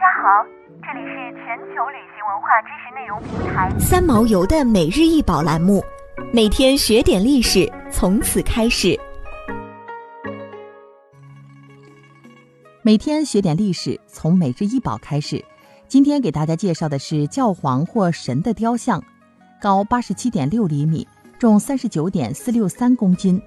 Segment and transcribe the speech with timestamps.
[0.00, 0.42] 家好，
[0.80, 5.84] 这里是全球旅行文化知识内容平台三毛游的每日一宝栏目，
[6.32, 8.98] 每天学点历史，从此开始。
[12.80, 15.44] 每天学点历史，从每日一宝开始。
[15.86, 19.04] 今天给大家介绍的是教皇或神的雕像，
[19.60, 21.06] 高八十七点六厘米，
[21.38, 23.38] 重三十九点四六三公斤。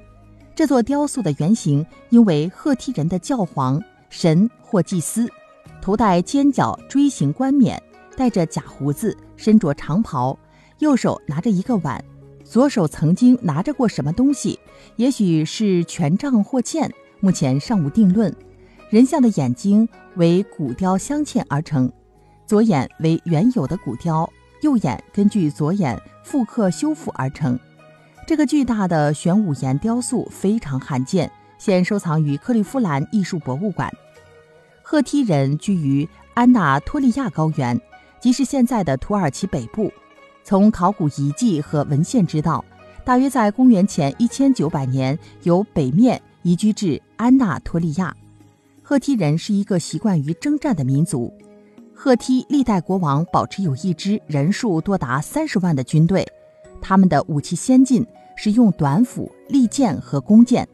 [0.54, 3.82] 这座雕塑的原型应为赫梯人的教皇、
[4.12, 5.28] 神或祭司，
[5.84, 7.78] 头戴尖角锥形冠冕，
[8.16, 10.40] 戴着假胡子，身着长袍，
[10.80, 12.02] 右手拿着一个碗，
[12.46, 14.58] 左手曾经拿着过什么东西，
[14.96, 18.34] 也许是权杖或剑，目前尚无定论。
[18.90, 19.86] 人像的眼睛
[20.16, 21.92] 为骨雕镶嵌而成，
[22.46, 24.32] 左眼为原有的骨雕，
[24.62, 27.60] 右眼根据左眼复刻修复而成。
[28.26, 33.92] 这个巨大的玄武岩雕塑非常罕见，现收藏于克利夫兰艺术博物馆。
[34.94, 37.82] 赫梯人居于安纳托利亚高原，
[38.22, 39.92] 即是现在的土耳其北部。
[40.44, 42.64] 从考古遗迹和文献知道，
[43.04, 48.16] 大约在公元前一千九百年，由北面移居至安纳托利亚。
[48.84, 51.34] 赫梯人是一个习惯于征战的民族。
[51.92, 56.24] 赫梯历代国王保持有一支人数多达三十万的军队。
[56.84, 60.70] 他们的武器先进，使用短斧、利剑和弓箭。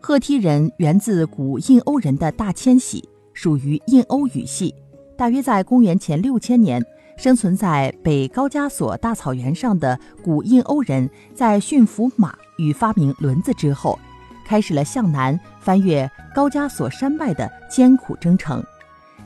[0.00, 4.74] 赫梯人源自古印欧人的大迁徙，属于印欧语系。
[5.16, 6.84] 大约在公元前六千年，
[7.16, 13.98] 生存在北高加索大草原上的古印欧人，在驯服马与发明轮子之后，
[14.44, 18.64] 开始了向南翻越高加索山脉的艰苦征程。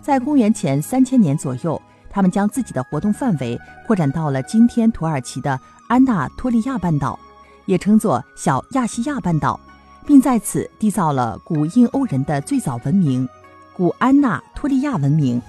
[0.03, 1.81] 在公元前三千年左右，
[2.11, 5.59] 他们将自己的活动范围扩展到了今天土耳其的。
[5.89, 7.19] 安纳托利亚半岛，
[7.67, 9.59] 也称作小亚细亚半岛，
[10.07, 13.29] 并在此缔造了古印欧人的最早文明——
[13.81, 15.41] 古安纳托利亚文明。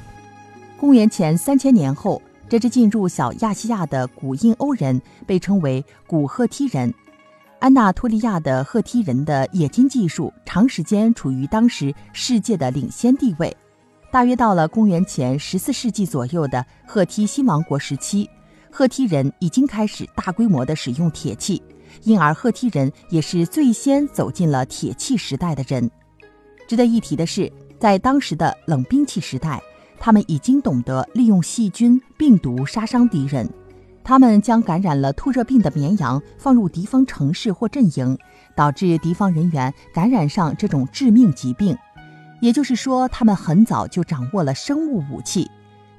[0.79, 6.93] 公元前三千年后，这支进入小亚细亚的古印欧人被称为古赫梯人。
[7.59, 13.53] 安纳托利亚的赫梯人的冶金技术长时间处于当时世界的领先地位。
[14.13, 18.29] 大约到了公元前十四世纪左右的赫梯新王国时期。
[18.71, 21.61] 赫梯人已经开始大规模的使用铁器，
[22.03, 25.91] 因而赫梯人也是最先走进了铁器时代的人。
[26.65, 29.59] 值得一提的是，在当时的冷兵器时代，
[29.97, 33.49] 他们已经懂得利用细菌、病毒杀伤敌人。
[34.03, 38.15] 他们将感染了兔热病的绵羊放入敌方城市或阵营，
[38.55, 41.75] 导致敌方人员感染上这种致命疾病。
[42.39, 45.49] 也就是说，他们很早就掌握了生物武器。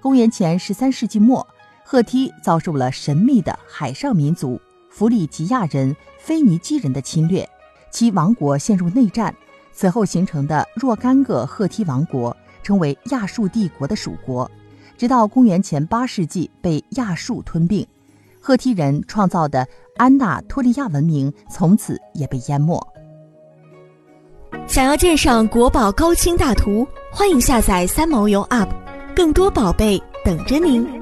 [0.00, 1.44] 公元前十三世纪末。
[1.84, 7.47] 赫梯遭受了神秘的海上民族弗里吉亚人、腓尼基人的侵略，
[7.91, 9.34] 其王国陷入内战。
[9.72, 14.50] 此后形成的若干个赫梯王国，成为亚述帝国的属国，
[14.97, 17.87] 直到公元前八世纪被亚述吞并。
[18.41, 19.66] 赫梯人创造的
[19.97, 22.81] 安纳托利亚文明从此也被淹没。
[24.66, 28.69] 想要鉴赏国宝高清大图，欢迎下载三毛游 App，
[29.15, 31.01] 更多宝贝等着您。